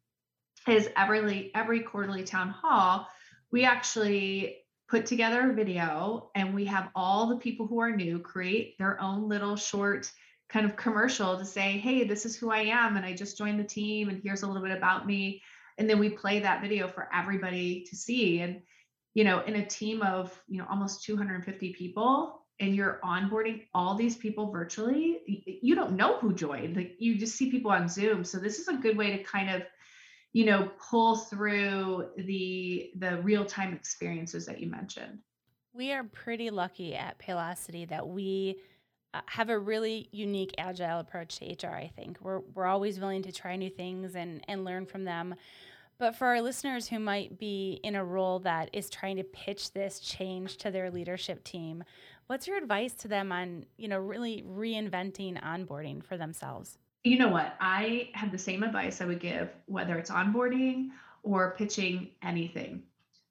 is 0.69 0.89
every 0.97 1.51
every 1.55 1.81
quarterly 1.81 2.25
town 2.25 2.51
hall 2.51 3.07
we 3.51 3.65
actually 3.65 4.59
put 4.89 5.07
together 5.07 5.51
a 5.51 5.55
video 5.55 6.31
and 6.35 6.55
we 6.55 6.65
have 6.65 6.91
all 6.95 7.27
the 7.29 7.37
people 7.37 7.67
who 7.67 7.81
are 7.81 7.95
new 7.95 8.19
create 8.19 8.77
their 8.79 9.01
own 9.01 9.29
little 9.29 9.57
short 9.57 10.11
kind 10.51 10.67
of 10.67 10.77
commercial 10.77 11.39
to 11.39 11.45
say, 11.45 11.79
hey, 11.79 12.05
this 12.05 12.27
is 12.27 12.37
who 12.37 12.51
I 12.51 12.63
am, 12.63 12.97
and 12.97 13.07
I 13.07 13.15
just 13.15 13.39
joined 13.39 13.61
the 13.61 13.65
team, 13.65 14.09
and 14.09 14.21
here's 14.23 14.43
a 14.43 14.47
little 14.47 14.63
bit 14.63 14.77
about 14.77 15.07
me. 15.07 15.43
And 15.79 15.89
then 15.89 15.99
we 15.99 16.11
play 16.11 16.41
that 16.41 16.61
video 16.61 16.89
for 16.89 17.09
everybody 17.15 17.87
to 17.89 17.97
see. 17.97 18.41
And, 18.41 18.61
you 19.15 19.25
know, 19.25 19.41
in 19.41 19.57
a 19.57 19.65
team 19.65 20.03
of, 20.03 20.39
you 20.49 20.59
know, 20.59 20.67
almost 20.69 21.05
250 21.05 21.73
people, 21.73 22.43
and 22.59 22.75
you're 22.75 23.01
onboarding 23.03 23.63
all 23.73 23.95
these 23.95 24.17
people 24.17 24.51
virtually, 24.51 25.21
you 25.63 25.75
don't 25.75 25.97
know 25.97 26.19
who 26.19 26.35
joined. 26.35 26.77
Like 26.77 26.97
you 26.99 27.17
just 27.17 27.37
see 27.37 27.51
people 27.51 27.71
on 27.71 27.89
Zoom. 27.89 28.25
So 28.25 28.39
this 28.39 28.59
is 28.59 28.69
a 28.69 28.75
good 28.75 28.99
way 28.99 29.17
to 29.17 29.23
kind 29.23 29.49
of, 29.49 29.63
you 30.33 30.45
know, 30.45 30.71
pull 30.91 31.17
through 31.17 32.11
the 32.17 32.91
the 32.97 33.21
real-time 33.23 33.75
experiences 33.75 34.47
that 34.47 34.61
you 34.61 34.69
mentioned. 34.69 35.19
We 35.73 35.93
are 35.93 36.05
pretty 36.05 36.51
lucky 36.51 36.95
at 36.95 37.19
Paylocity 37.19 37.89
that 37.89 38.07
we 38.07 38.57
uh, 39.13 39.21
have 39.27 39.51
a 39.51 39.59
really 39.59 40.09
unique 40.13 40.55
agile 40.59 41.01
approach 41.01 41.39
to 41.39 41.47
HR, 41.47 41.75
I 41.75 41.91
think. 41.97 42.19
We're, 42.21 42.41
we're 42.55 42.67
always 42.67 43.01
willing 43.01 43.23
to 43.23 43.33
try 43.33 43.57
new 43.57 43.71
things 43.71 44.15
and, 44.15 44.45
and 44.47 44.65
learn 44.65 44.87
from 44.87 45.05
them. 45.05 45.35
But 45.99 46.17
for 46.17 46.29
our 46.29 46.41
listeners 46.41 46.89
who 46.89 46.99
might 46.99 47.39
be 47.39 47.81
in 47.85 47.95
a 47.95 48.05
role 48.05 48.39
that 48.41 48.71
is 48.73 48.89
trying 48.89 49.17
to 49.17 49.25
pitch 49.25 49.73
this 49.73 50.01
change 50.01 50.57
to 50.59 50.71
their 50.71 50.91
leadership 50.91 51.45
team, 51.45 51.85
what's 52.27 52.47
your 52.47 52.57
advice 52.57 52.95
to 52.95 53.09
them 53.09 53.33
on, 53.33 53.67
you 53.77 53.89
know, 53.89 53.99
really 53.99 54.43
reinventing 54.43 55.43
onboarding 55.43 56.03
for 56.03 56.17
themselves? 56.17 56.79
You 57.03 57.19
know 57.19 57.29
what? 57.29 57.55
I 57.61 58.11
have 58.13 58.31
the 58.31 58.39
same 58.39 58.63
advice 58.63 59.01
I 59.01 59.07
would 59.07 59.21
give 59.21 59.51
whether 59.67 59.97
it's 59.99 60.11
onboarding 60.11 60.91
or 61.23 61.55
pitching 61.57 62.11
anything. 62.23 62.83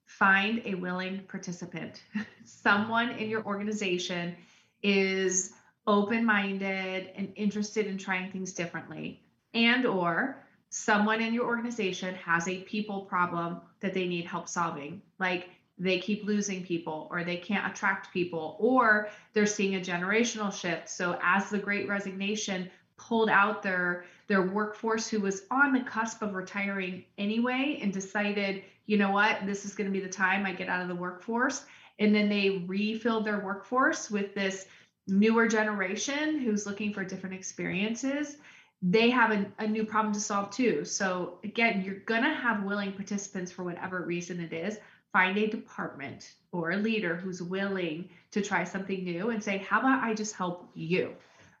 Find 0.06 0.60
a 0.64 0.74
willing 0.74 1.22
participant. 1.28 2.02
Someone 2.44 3.10
in 3.10 3.30
your 3.30 3.44
organization 3.44 4.36
is 4.82 5.52
open-minded 5.86 7.10
and 7.16 7.32
interested 7.36 7.86
in 7.86 7.96
trying 7.96 8.30
things 8.30 8.52
differently 8.52 9.20
and 9.54 9.86
or 9.86 10.44
someone 10.68 11.20
in 11.20 11.34
your 11.34 11.46
organization 11.46 12.14
has 12.14 12.46
a 12.46 12.60
people 12.62 13.02
problem 13.02 13.60
that 13.80 13.94
they 13.94 14.06
need 14.06 14.24
help 14.24 14.48
solving 14.48 15.00
like 15.18 15.48
they 15.78 15.98
keep 15.98 16.24
losing 16.24 16.64
people 16.64 17.08
or 17.10 17.24
they 17.24 17.36
can't 17.36 17.70
attract 17.72 18.12
people 18.12 18.56
or 18.60 19.08
they're 19.32 19.46
seeing 19.46 19.76
a 19.76 19.80
generational 19.80 20.52
shift 20.52 20.88
so 20.88 21.18
as 21.22 21.48
the 21.50 21.58
great 21.58 21.88
resignation 21.88 22.70
pulled 23.00 23.30
out 23.30 23.62
their 23.62 24.04
their 24.28 24.42
workforce 24.42 25.08
who 25.08 25.20
was 25.20 25.42
on 25.50 25.72
the 25.72 25.80
cusp 25.80 26.22
of 26.22 26.34
retiring 26.34 27.04
anyway 27.18 27.78
and 27.82 27.92
decided 27.92 28.62
you 28.86 28.96
know 28.96 29.12
what? 29.12 29.46
This 29.46 29.64
is 29.64 29.74
going 29.76 29.88
to 29.88 29.92
be 29.92 30.04
the 30.04 30.12
time 30.12 30.44
i 30.44 30.52
get 30.52 30.68
out 30.68 30.82
of 30.82 30.88
the 30.88 30.94
workforce. 30.96 31.64
And 32.00 32.12
then 32.12 32.28
they 32.28 32.64
refilled 32.66 33.24
their 33.24 33.38
workforce 33.38 34.10
with 34.10 34.34
this 34.34 34.66
newer 35.06 35.46
generation 35.46 36.40
who's 36.40 36.66
looking 36.66 36.92
for 36.92 37.04
different 37.04 37.36
experiences. 37.36 38.36
They 38.82 39.08
have 39.10 39.30
a, 39.30 39.46
a 39.60 39.66
new 39.68 39.84
problem 39.84 40.12
to 40.14 40.20
solve 40.20 40.50
too. 40.50 40.84
So 40.84 41.38
again 41.44 41.82
you're 41.82 42.00
going 42.00 42.24
to 42.24 42.34
have 42.34 42.64
willing 42.64 42.92
participants 42.92 43.52
for 43.52 43.62
whatever 43.62 44.02
reason 44.04 44.40
it 44.40 44.52
is. 44.52 44.78
Find 45.12 45.38
a 45.38 45.46
department 45.46 46.34
or 46.50 46.72
a 46.72 46.76
leader 46.76 47.14
who's 47.14 47.42
willing 47.42 48.08
to 48.32 48.42
try 48.42 48.64
something 48.64 49.04
new 49.04 49.30
and 49.30 49.42
say 49.42 49.58
how 49.58 49.80
about 49.80 50.02
i 50.02 50.14
just 50.14 50.34
help 50.34 50.70
you 50.74 51.14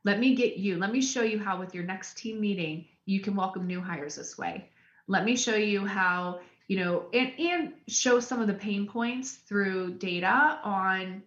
let 0.04 0.18
me 0.18 0.34
get 0.34 0.56
you 0.56 0.76
let 0.76 0.92
me 0.92 1.00
show 1.00 1.22
you 1.22 1.38
how 1.38 1.58
with 1.58 1.74
your 1.74 1.84
next 1.84 2.16
team 2.16 2.40
meeting 2.40 2.84
you 3.06 3.20
can 3.20 3.34
welcome 3.34 3.66
new 3.66 3.80
hires 3.80 4.16
this 4.16 4.38
way 4.38 4.68
let 5.06 5.24
me 5.24 5.36
show 5.36 5.56
you 5.56 5.84
how 5.84 6.40
you 6.68 6.78
know 6.78 7.06
and 7.12 7.32
and 7.38 7.72
show 7.88 8.20
some 8.20 8.40
of 8.40 8.46
the 8.46 8.54
pain 8.54 8.86
points 8.86 9.32
through 9.32 9.94
data 9.94 10.60
on 10.62 11.22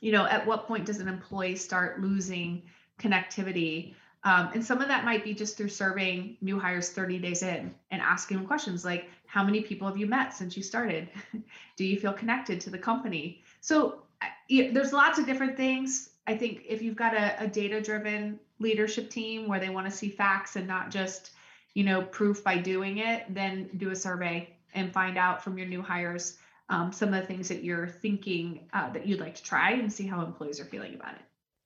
you 0.00 0.12
know, 0.12 0.26
at 0.26 0.46
what 0.46 0.66
point 0.66 0.86
does 0.86 0.98
an 0.98 1.08
employee 1.08 1.56
start 1.56 2.00
losing 2.00 2.62
connectivity? 2.98 3.94
Um, 4.24 4.50
and 4.54 4.64
some 4.64 4.80
of 4.80 4.88
that 4.88 5.04
might 5.04 5.24
be 5.24 5.32
just 5.32 5.56
through 5.56 5.68
serving 5.68 6.36
new 6.40 6.58
hires 6.58 6.90
30 6.90 7.18
days 7.18 7.42
in 7.42 7.74
and 7.90 8.02
asking 8.02 8.38
them 8.38 8.46
questions 8.46 8.84
like, 8.84 9.08
how 9.26 9.44
many 9.44 9.60
people 9.60 9.86
have 9.86 9.96
you 9.96 10.06
met 10.06 10.34
since 10.34 10.56
you 10.56 10.62
started? 10.62 11.08
Do 11.76 11.84
you 11.84 11.98
feel 11.98 12.12
connected 12.12 12.60
to 12.62 12.70
the 12.70 12.78
company? 12.78 13.42
So 13.60 14.02
yeah, 14.48 14.70
there's 14.72 14.92
lots 14.92 15.18
of 15.18 15.26
different 15.26 15.56
things. 15.56 16.10
I 16.28 16.36
think 16.36 16.64
if 16.68 16.82
you've 16.82 16.94
got 16.94 17.14
a, 17.14 17.42
a 17.42 17.46
data 17.48 17.80
driven 17.80 18.38
leadership 18.58 19.08
team 19.08 19.48
where 19.48 19.58
they 19.58 19.70
want 19.70 19.86
to 19.86 19.90
see 19.90 20.10
facts 20.10 20.56
and 20.56 20.66
not 20.66 20.90
just, 20.90 21.30
you 21.72 21.84
know, 21.84 22.02
proof 22.02 22.44
by 22.44 22.58
doing 22.58 22.98
it, 22.98 23.24
then 23.30 23.70
do 23.78 23.90
a 23.90 23.96
survey 23.96 24.54
and 24.74 24.92
find 24.92 25.16
out 25.16 25.42
from 25.42 25.56
your 25.56 25.66
new 25.66 25.80
hires 25.80 26.36
um, 26.68 26.92
some 26.92 27.14
of 27.14 27.20
the 27.22 27.26
things 27.26 27.48
that 27.48 27.64
you're 27.64 27.88
thinking 27.88 28.68
uh, 28.74 28.92
that 28.92 29.06
you'd 29.06 29.20
like 29.20 29.36
to 29.36 29.42
try 29.42 29.70
and 29.70 29.90
see 29.90 30.06
how 30.06 30.22
employees 30.22 30.60
are 30.60 30.66
feeling 30.66 30.94
about 30.94 31.14
it. 31.14 31.22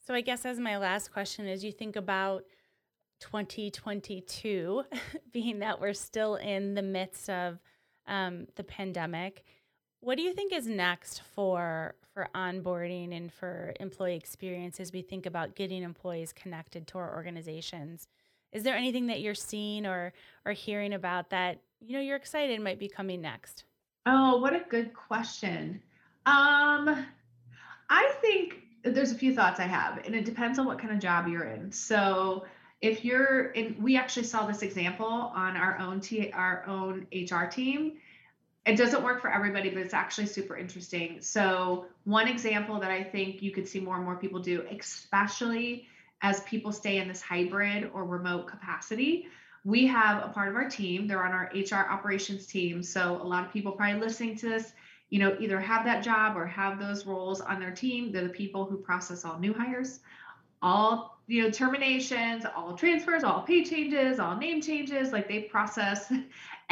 So, 0.06 0.14
I 0.14 0.20
guess 0.20 0.46
as 0.46 0.60
my 0.60 0.78
last 0.78 1.12
question 1.12 1.48
is 1.48 1.64
you 1.64 1.72
think 1.72 1.96
about 1.96 2.44
2022, 3.18 4.84
being 5.32 5.58
that 5.58 5.80
we're 5.80 5.92
still 5.92 6.36
in 6.36 6.74
the 6.74 6.82
midst 6.82 7.28
of 7.28 7.58
um, 8.06 8.46
the 8.54 8.62
pandemic, 8.62 9.42
what 9.98 10.16
do 10.16 10.22
you 10.22 10.32
think 10.32 10.52
is 10.52 10.68
next 10.68 11.20
for 11.34 11.96
for 12.12 12.28
onboarding 12.34 13.16
and 13.16 13.32
for 13.32 13.72
employee 13.80 14.16
experience 14.16 14.80
as 14.80 14.92
we 14.92 15.02
think 15.02 15.26
about 15.26 15.54
getting 15.54 15.82
employees 15.82 16.32
connected 16.32 16.86
to 16.88 16.98
our 16.98 17.14
organizations? 17.14 18.08
Is 18.52 18.62
there 18.62 18.76
anything 18.76 19.06
that 19.06 19.20
you're 19.20 19.34
seeing 19.34 19.86
or 19.86 20.12
or 20.44 20.52
hearing 20.52 20.92
about 20.92 21.30
that 21.30 21.60
you 21.80 21.94
know 21.94 22.00
you're 22.00 22.16
excited 22.16 22.60
might 22.60 22.78
be 22.78 22.88
coming 22.88 23.20
next? 23.22 23.64
Oh, 24.04 24.38
what 24.38 24.54
a 24.54 24.64
good 24.68 24.92
question. 24.94 25.80
Um, 26.26 27.06
I 27.88 28.12
think 28.20 28.62
there's 28.84 29.12
a 29.12 29.14
few 29.16 29.34
thoughts 29.34 29.60
I 29.60 29.64
have, 29.64 30.04
and 30.04 30.14
it 30.14 30.24
depends 30.24 30.58
on 30.58 30.66
what 30.66 30.78
kind 30.78 30.92
of 30.92 30.98
job 30.98 31.28
you're 31.28 31.44
in. 31.44 31.72
So 31.72 32.44
if 32.80 33.04
you're 33.04 33.52
in, 33.52 33.76
we 33.80 33.96
actually 33.96 34.24
saw 34.24 34.44
this 34.46 34.62
example 34.62 35.06
on 35.06 35.56
our 35.56 35.78
own 35.78 36.00
T, 36.00 36.30
our 36.32 36.64
own 36.66 37.06
HR 37.12 37.44
team. 37.44 37.94
It 38.64 38.76
doesn't 38.76 39.02
work 39.02 39.20
for 39.20 39.30
everybody, 39.32 39.70
but 39.70 39.78
it's 39.78 39.94
actually 39.94 40.26
super 40.26 40.56
interesting. 40.56 41.20
So 41.20 41.86
one 42.04 42.28
example 42.28 42.78
that 42.80 42.90
I 42.90 43.02
think 43.02 43.42
you 43.42 43.50
could 43.50 43.66
see 43.66 43.80
more 43.80 43.96
and 43.96 44.04
more 44.04 44.16
people 44.16 44.40
do, 44.40 44.64
especially 44.70 45.86
as 46.22 46.40
people 46.40 46.70
stay 46.70 46.98
in 46.98 47.08
this 47.08 47.20
hybrid 47.20 47.90
or 47.92 48.04
remote 48.04 48.46
capacity, 48.46 49.26
we 49.64 49.86
have 49.86 50.24
a 50.24 50.28
part 50.28 50.48
of 50.48 50.56
our 50.56 50.68
team 50.68 51.06
they're 51.06 51.24
on 51.24 51.32
our 51.32 51.50
hr 51.54 51.90
operations 51.90 52.46
team. 52.46 52.82
So 52.82 53.20
a 53.20 53.24
lot 53.24 53.44
of 53.44 53.52
people 53.52 53.72
probably 53.72 54.00
listening 54.00 54.36
to 54.38 54.48
this 54.48 54.72
you 55.10 55.18
know 55.18 55.36
either 55.40 55.60
have 55.60 55.84
that 55.84 56.02
job 56.02 56.36
or 56.36 56.46
have 56.46 56.78
those 56.78 57.04
roles 57.06 57.40
on 57.40 57.60
their 57.60 57.70
team. 57.70 58.12
They're 58.12 58.22
the 58.22 58.30
people 58.30 58.64
who 58.64 58.78
process 58.78 59.24
all 59.24 59.38
new 59.38 59.52
hires 59.52 60.00
all 60.62 61.18
you 61.26 61.42
know 61.42 61.50
terminations 61.50 62.44
all 62.56 62.76
transfers 62.76 63.24
all 63.24 63.42
pay 63.42 63.64
changes 63.64 64.18
all 64.18 64.36
name 64.36 64.60
changes. 64.60 65.12
Like 65.12 65.28
they 65.28 65.40
process 65.42 66.12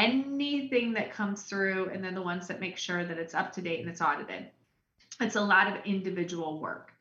anything 0.01 0.93
that 0.95 1.13
comes 1.13 1.43
through 1.43 1.91
and 1.93 2.03
then 2.03 2.15
the 2.15 2.23
ones 2.23 2.49
that 2.49 2.61
make 2.61 2.77
sure 2.77 3.05
that 3.05 3.19
it's 3.19 3.35
up 3.35 3.53
to 3.53 3.63
date 3.63 3.81
and 3.81 3.89
it's 3.89 4.01
audited. 4.01 4.47
It's 5.21 5.37
a 5.37 5.41
lot 5.41 5.67
of 5.69 5.85
individual 5.85 6.61
work. 6.61 6.93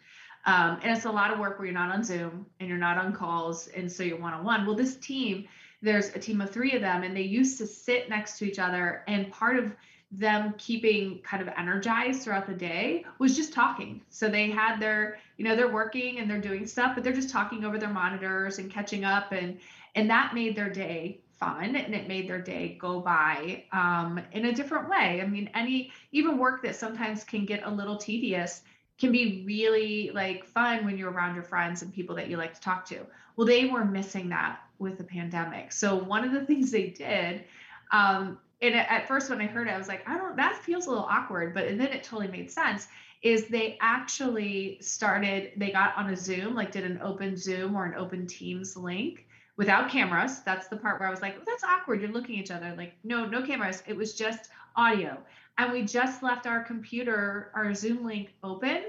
Um, 0.46 0.80
and 0.84 0.96
it's 0.96 1.06
a 1.06 1.12
lot 1.12 1.32
of 1.32 1.40
work 1.40 1.60
where 1.60 1.66
you're 1.66 1.74
not 1.74 1.92
on 1.92 2.04
zoom 2.04 2.46
and 2.60 2.70
you're 2.70 2.78
not 2.78 2.98
on 2.98 3.14
calls 3.14 3.68
and 3.68 3.92
so 3.92 4.04
you're 4.04 4.20
one-on-one. 4.20 4.66
Well 4.66 4.76
this 4.76 4.96
team 4.98 5.48
there's 5.82 6.10
a 6.10 6.20
team 6.20 6.42
of 6.42 6.50
three 6.50 6.74
of 6.74 6.82
them 6.82 7.04
and 7.04 7.16
they 7.16 7.22
used 7.22 7.58
to 7.58 7.66
sit 7.66 8.10
next 8.10 8.38
to 8.38 8.46
each 8.46 8.60
other 8.60 9.04
and 9.08 9.32
part 9.32 9.58
of 9.58 9.74
them 10.12 10.54
keeping 10.58 11.20
kind 11.20 11.42
of 11.42 11.54
energized 11.56 12.24
throughout 12.24 12.48
the 12.48 12.54
day 12.54 13.06
was 13.20 13.36
just 13.36 13.54
talking. 13.54 14.02
So 14.10 14.28
they 14.28 14.50
had 14.50 14.80
their 14.80 15.20
you 15.38 15.46
know 15.46 15.56
they're 15.56 15.72
working 15.72 16.20
and 16.20 16.30
they're 16.30 16.42
doing 16.42 16.66
stuff 16.68 16.94
but 16.96 17.04
they're 17.04 17.14
just 17.14 17.30
talking 17.30 17.64
over 17.64 17.78
their 17.78 17.90
monitors 17.90 18.60
and 18.60 18.72
catching 18.72 19.06
up 19.06 19.32
and 19.32 19.60
and 19.96 20.10
that 20.10 20.34
made 20.34 20.56
their 20.56 20.70
day 20.70 21.22
fun 21.40 21.76
and 21.76 21.96
it 21.96 22.08
made 22.08 22.28
their 22.28 22.42
day 22.42 22.78
go 22.80 23.00
by 23.00 23.64
um, 23.72 24.20
in 24.34 24.46
a 24.46 24.54
different 24.54 24.90
way 24.90 25.22
i 25.22 25.26
mean 25.26 25.50
any 25.54 25.92
even 26.12 26.38
work 26.38 26.62
that 26.62 26.76
sometimes 26.76 27.24
can 27.24 27.46
get 27.46 27.64
a 27.66 27.70
little 27.70 27.98
tedious 27.98 28.62
can 28.98 29.12
be 29.12 29.44
really 29.46 30.12
like 30.14 30.46
fun 30.46 30.84
when 30.86 30.98
you're 30.98 31.12
around 31.12 31.34
your 31.34 31.44
friends 31.44 31.82
and 31.82 31.94
people 31.94 32.16
that 32.16 32.30
you 32.30 32.38
like 32.38 32.54
to 32.54 32.62
talk 32.62 32.86
to 32.86 33.06
well 33.36 33.48
they 33.48 33.66
were 33.66 33.86
missing 33.86 34.30
that 34.30 34.60
with 34.80 34.98
the 34.98 35.04
pandemic. 35.04 35.72
So 35.72 35.96
one 35.96 36.24
of 36.24 36.32
the 36.32 36.42
things 36.46 36.72
they 36.72 36.88
did, 36.88 37.44
um, 37.92 38.40
and 38.62 38.76
at 38.76 39.08
first 39.08 39.30
when 39.30 39.40
I 39.40 39.46
heard 39.46 39.68
it, 39.68 39.72
I 39.72 39.78
was 39.78 39.88
like, 39.88 40.08
I 40.08 40.18
don't, 40.18 40.36
that 40.36 40.58
feels 40.58 40.88
a 40.88 40.90
little 40.90 41.06
awkward, 41.06 41.54
but 41.54 41.66
then 41.66 41.82
it 41.82 42.04
totally 42.04 42.28
made 42.28 42.52
sense. 42.52 42.88
Is 43.22 43.48
they 43.48 43.78
actually 43.82 44.78
started, 44.82 45.52
they 45.58 45.72
got 45.72 45.96
on 45.98 46.10
a 46.10 46.16
Zoom, 46.16 46.56
like 46.56 46.72
did 46.72 46.86
an 46.86 47.00
open 47.02 47.38
Zoom 47.38 47.76
or 47.76 47.86
an 47.86 47.96
open 47.96 48.28
Teams 48.28 48.76
link 48.76 49.28
without 49.60 49.90
cameras. 49.90 50.40
That's 50.40 50.70
the 50.70 50.78
part 50.78 51.02
where 51.02 51.10
I 51.10 51.12
was 51.12 51.22
like, 51.22 51.36
oh, 51.38 51.44
that's 51.46 51.66
awkward. 51.66 52.00
You're 52.00 52.12
looking 52.12 52.38
at 52.38 52.46
each 52.46 52.50
other. 52.50 52.74
Like, 52.78 52.94
no, 53.04 53.26
no 53.26 53.42
cameras. 53.42 53.84
It 53.88 53.98
was 53.98 54.16
just 54.16 54.50
audio. 54.78 55.18
And 55.58 55.74
we 55.74 55.84
just 55.84 56.24
left 56.24 56.48
our 56.48 56.64
computer, 56.64 57.52
our 57.54 57.74
Zoom 57.74 58.06
link 58.06 58.34
open, 58.42 58.86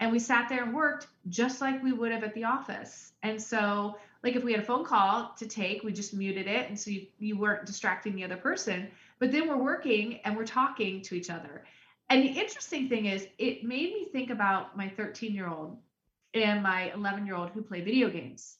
and 0.00 0.10
we 0.10 0.18
sat 0.18 0.48
there 0.48 0.62
and 0.62 0.74
worked 0.74 1.08
just 1.28 1.60
like 1.60 1.82
we 1.82 1.92
would 1.92 2.10
have 2.10 2.24
at 2.24 2.32
the 2.32 2.44
office. 2.44 3.12
And 3.22 3.40
so 3.40 3.98
like 4.22 4.34
if 4.34 4.42
we 4.42 4.52
had 4.52 4.62
a 4.62 4.64
phone 4.64 4.86
call 4.86 5.34
to 5.36 5.46
take, 5.46 5.84
we 5.84 5.92
just 5.92 6.14
muted 6.14 6.46
it. 6.46 6.70
And 6.70 6.80
so 6.80 6.90
you, 6.90 7.06
you 7.18 7.36
weren't 7.36 7.66
distracting 7.66 8.16
the 8.16 8.24
other 8.24 8.38
person. 8.38 8.88
But 9.18 9.30
then 9.30 9.46
we're 9.46 9.62
working 9.62 10.20
and 10.24 10.34
we're 10.34 10.46
talking 10.46 11.02
to 11.02 11.14
each 11.14 11.28
other. 11.28 11.64
And 12.08 12.22
the 12.22 12.28
interesting 12.28 12.88
thing 12.88 13.04
is, 13.04 13.26
it 13.36 13.62
made 13.62 13.92
me 13.92 14.06
think 14.06 14.30
about 14.30 14.74
my 14.74 14.88
13 14.88 15.34
year 15.34 15.48
old 15.48 15.76
and 16.32 16.62
my 16.62 16.92
11 16.94 17.26
year 17.26 17.36
old 17.36 17.50
who 17.50 17.60
play 17.60 17.82
video 17.82 18.08
games. 18.08 18.56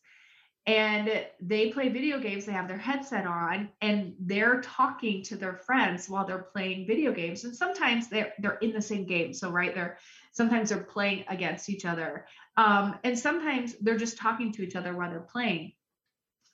And 0.67 1.27
they 1.41 1.71
play 1.71 1.91
video 1.91 2.19
games 2.19 2.47
they 2.47 2.53
have 2.53 2.69
their 2.69 2.79
headset 2.79 3.27
on 3.27 3.69
and 3.83 4.15
they're 4.21 4.63
talking 4.63 5.23
to 5.23 5.37
their 5.37 5.53
friends 5.53 6.09
while 6.09 6.25
they're 6.25 6.39
playing 6.39 6.87
video 6.87 7.13
games. 7.13 7.45
And 7.45 7.55
sometimes 7.55 8.09
they're 8.09 8.33
they're 8.39 8.57
in 8.57 8.73
the 8.73 8.81
same 8.81 9.05
game 9.05 9.35
so 9.35 9.51
right 9.51 9.75
they're 9.75 9.99
sometimes 10.33 10.71
they're 10.71 10.79
playing 10.79 11.25
against 11.29 11.69
each 11.69 11.85
other. 11.85 12.27
Um, 12.57 12.99
and 13.05 13.19
sometimes 13.19 13.75
they're 13.81 13.99
just 13.99 14.17
talking 14.17 14.53
to 14.53 14.63
each 14.63 14.75
other 14.75 14.97
while 14.97 15.11
they're 15.11 15.21
playing. 15.21 15.73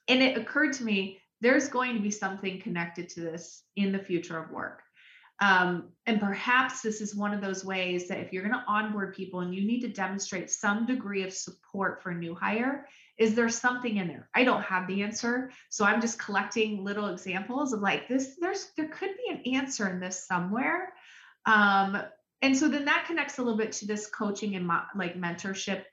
And 0.08 0.22
it 0.22 0.36
occurred 0.36 0.72
to 0.74 0.84
me 0.84 1.20
there's 1.40 1.68
going 1.68 1.94
to 1.94 2.00
be 2.00 2.10
something 2.10 2.60
connected 2.60 3.08
to 3.10 3.20
this 3.20 3.62
in 3.76 3.92
the 3.92 3.98
future 3.98 4.38
of 4.38 4.50
work 4.50 4.82
um, 5.40 5.88
and 6.06 6.20
perhaps 6.20 6.82
this 6.82 7.00
is 7.00 7.14
one 7.14 7.32
of 7.32 7.40
those 7.40 7.64
ways 7.64 8.08
that 8.08 8.18
if 8.18 8.32
you're 8.32 8.42
going 8.42 8.54
to 8.54 8.64
onboard 8.68 9.14
people 9.14 9.40
and 9.40 9.54
you 9.54 9.64
need 9.64 9.80
to 9.80 9.88
demonstrate 9.88 10.50
some 10.50 10.84
degree 10.84 11.22
of 11.22 11.32
support 11.32 12.02
for 12.02 12.10
a 12.10 12.14
new 12.14 12.34
hire, 12.34 12.86
is 13.16 13.34
there 13.34 13.48
something 13.48 13.96
in 13.96 14.08
there? 14.08 14.28
I 14.34 14.44
don't 14.44 14.62
have 14.62 14.86
the 14.86 15.02
answer. 15.02 15.50
So 15.70 15.84
I'm 15.84 16.00
just 16.00 16.18
collecting 16.18 16.84
little 16.84 17.08
examples 17.08 17.72
of 17.72 17.80
like 17.80 18.06
this, 18.06 18.36
there's 18.38 18.70
there 18.76 18.88
could 18.88 19.10
be 19.16 19.32
an 19.32 19.54
answer 19.54 19.88
in 19.88 19.98
this 19.98 20.26
somewhere. 20.26 20.92
Um, 21.46 22.02
and 22.42 22.56
so 22.56 22.68
then 22.68 22.84
that 22.86 23.04
connects 23.06 23.38
a 23.38 23.42
little 23.42 23.58
bit 23.58 23.72
to 23.72 23.86
this 23.86 24.06
coaching 24.06 24.56
and 24.56 24.66
mo- 24.66 24.82
like 24.94 25.16
mentorship 25.16 25.84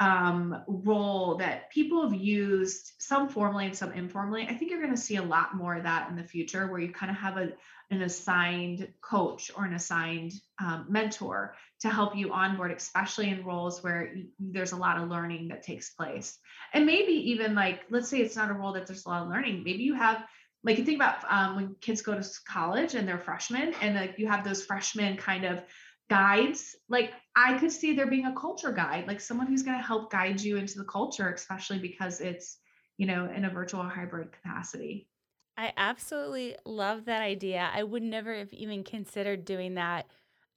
um, 0.00 0.62
role 0.68 1.36
that 1.36 1.70
people 1.70 2.02
have 2.02 2.14
used 2.14 2.92
some 2.98 3.28
formally 3.28 3.66
and 3.66 3.76
some 3.76 3.92
informally. 3.92 4.46
I 4.48 4.54
think 4.54 4.70
you're 4.70 4.80
going 4.80 4.94
to 4.94 5.00
see 5.00 5.16
a 5.16 5.22
lot 5.22 5.56
more 5.56 5.74
of 5.74 5.82
that 5.82 6.08
in 6.08 6.16
the 6.16 6.22
future 6.22 6.66
where 6.68 6.78
you 6.78 6.92
kind 6.92 7.10
of 7.10 7.16
have 7.16 7.36
a, 7.36 7.52
an 7.90 8.02
assigned 8.02 8.88
coach 9.00 9.50
or 9.56 9.64
an 9.64 9.74
assigned 9.74 10.32
um, 10.60 10.86
mentor 10.88 11.56
to 11.80 11.88
help 11.88 12.16
you 12.16 12.32
onboard, 12.32 12.70
especially 12.70 13.30
in 13.30 13.44
roles 13.44 13.82
where 13.82 14.14
there's 14.38 14.72
a 14.72 14.76
lot 14.76 15.00
of 15.00 15.08
learning 15.08 15.48
that 15.48 15.64
takes 15.64 15.90
place. 15.90 16.38
And 16.72 16.86
maybe 16.86 17.12
even 17.30 17.54
like, 17.54 17.80
let's 17.90 18.08
say 18.08 18.18
it's 18.18 18.36
not 18.36 18.50
a 18.50 18.54
role 18.54 18.74
that 18.74 18.86
there's 18.86 19.06
a 19.06 19.08
lot 19.08 19.22
of 19.22 19.28
learning. 19.28 19.64
Maybe 19.64 19.82
you 19.82 19.94
have 19.94 20.24
like 20.64 20.76
you 20.76 20.84
think 20.84 20.96
about 20.96 21.24
um, 21.30 21.56
when 21.56 21.76
kids 21.80 22.02
go 22.02 22.20
to 22.20 22.28
college 22.46 22.94
and 22.94 23.06
they're 23.06 23.18
freshmen 23.18 23.74
and 23.80 23.94
like 23.94 24.18
you 24.18 24.26
have 24.26 24.44
those 24.44 24.64
freshmen 24.64 25.16
kind 25.16 25.44
of 25.44 25.62
guides 26.08 26.74
like 26.88 27.12
i 27.36 27.58
could 27.58 27.70
see 27.70 27.92
there 27.94 28.06
being 28.06 28.26
a 28.26 28.34
culture 28.34 28.72
guide 28.72 29.06
like 29.06 29.20
someone 29.20 29.46
who's 29.46 29.62
going 29.62 29.76
to 29.76 29.84
help 29.84 30.10
guide 30.10 30.40
you 30.40 30.56
into 30.56 30.78
the 30.78 30.84
culture 30.84 31.30
especially 31.30 31.78
because 31.78 32.20
it's 32.20 32.58
you 32.98 33.06
know 33.06 33.30
in 33.34 33.46
a 33.46 33.50
virtual 33.50 33.82
hybrid 33.82 34.30
capacity. 34.32 35.08
I 35.56 35.72
absolutely 35.76 36.54
love 36.64 37.06
that 37.06 37.22
idea. 37.22 37.68
I 37.72 37.82
would 37.82 38.02
never 38.02 38.36
have 38.36 38.52
even 38.52 38.84
considered 38.84 39.44
doing 39.44 39.74
that. 39.74 40.06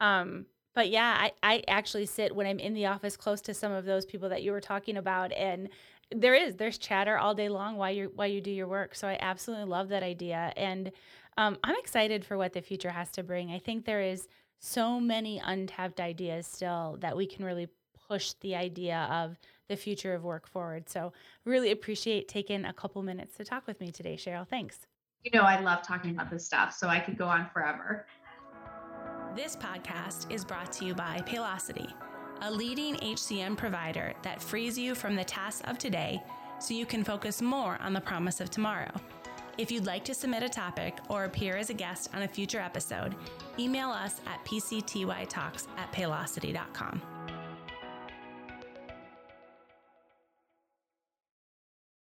Um 0.01 0.47
but 0.73 0.89
yeah 0.89 1.15
I, 1.17 1.31
I 1.43 1.63
actually 1.67 2.05
sit 2.05 2.35
when 2.35 2.47
i'm 2.47 2.59
in 2.59 2.73
the 2.73 2.85
office 2.87 3.17
close 3.17 3.41
to 3.41 3.53
some 3.53 3.71
of 3.71 3.85
those 3.85 4.05
people 4.05 4.29
that 4.29 4.41
you 4.41 4.51
were 4.51 4.61
talking 4.61 4.97
about 4.97 5.31
and 5.33 5.69
there 6.13 6.33
is 6.33 6.55
there's 6.55 6.77
chatter 6.77 7.17
all 7.17 7.35
day 7.35 7.49
long 7.49 7.77
while 7.77 7.91
you 7.91 8.11
while 8.15 8.27
you 8.27 8.41
do 8.41 8.51
your 8.51 8.67
work. 8.67 8.95
So 8.95 9.07
i 9.07 9.17
absolutely 9.21 9.65
love 9.65 9.89
that 9.89 10.03
idea 10.03 10.51
and 10.57 10.91
um, 11.37 11.57
i'm 11.63 11.75
excited 11.77 12.25
for 12.25 12.37
what 12.37 12.53
the 12.53 12.61
future 12.61 12.89
has 12.89 13.11
to 13.11 13.23
bring. 13.23 13.51
I 13.51 13.59
think 13.59 13.85
there 13.85 14.01
is 14.01 14.27
so 14.61 14.99
many 14.99 15.41
untapped 15.43 15.99
ideas 15.99 16.47
still 16.47 16.97
that 17.01 17.17
we 17.17 17.25
can 17.25 17.43
really 17.43 17.67
push 18.07 18.33
the 18.41 18.55
idea 18.55 19.07
of 19.11 19.37
the 19.67 19.75
future 19.75 20.13
of 20.13 20.23
work 20.23 20.47
forward. 20.47 20.87
So, 20.87 21.13
really 21.45 21.71
appreciate 21.71 22.27
taking 22.27 22.65
a 22.65 22.73
couple 22.73 23.01
minutes 23.03 23.35
to 23.37 23.43
talk 23.43 23.67
with 23.67 23.79
me 23.79 23.91
today, 23.91 24.15
Cheryl. 24.15 24.47
Thanks. 24.47 24.79
You 25.23 25.31
know, 25.33 25.45
I 25.45 25.59
love 25.59 25.81
talking 25.81 26.11
about 26.11 26.29
this 26.29 26.45
stuff, 26.45 26.73
so 26.73 26.87
I 26.87 26.99
could 26.99 27.17
go 27.17 27.25
on 27.25 27.49
forever. 27.51 28.05
This 29.35 29.55
podcast 29.55 30.31
is 30.31 30.45
brought 30.45 30.71
to 30.73 30.85
you 30.85 30.93
by 30.93 31.19
Paylocity, 31.25 31.91
a 32.41 32.51
leading 32.51 32.95
HCM 32.97 33.55
provider 33.55 34.13
that 34.23 34.41
frees 34.41 34.77
you 34.77 34.93
from 34.93 35.15
the 35.15 35.23
tasks 35.23 35.61
of 35.65 35.77
today 35.77 36.21
so 36.59 36.73
you 36.73 36.85
can 36.85 37.03
focus 37.03 37.41
more 37.41 37.77
on 37.81 37.93
the 37.93 38.01
promise 38.01 38.41
of 38.41 38.49
tomorrow. 38.49 38.91
If 39.61 39.69
you'd 39.69 39.85
like 39.85 40.03
to 40.05 40.15
submit 40.15 40.41
a 40.41 40.49
topic 40.49 40.97
or 41.07 41.25
appear 41.25 41.55
as 41.55 41.69
a 41.69 41.75
guest 41.75 42.09
on 42.15 42.23
a 42.23 42.27
future 42.27 42.59
episode, 42.59 43.13
email 43.59 43.91
us 43.91 44.19
at 44.25 44.43
pctytalks 44.43 45.67
at 45.77 45.91
paylocity.com. 45.93 46.99